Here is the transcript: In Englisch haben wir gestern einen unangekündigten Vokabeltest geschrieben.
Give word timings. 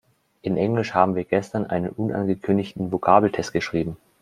In 0.41 0.57
Englisch 0.57 0.95
haben 0.95 1.13
wir 1.13 1.25
gestern 1.25 1.67
einen 1.67 1.91
unangekündigten 1.91 2.91
Vokabeltest 2.91 3.53
geschrieben. 3.53 3.97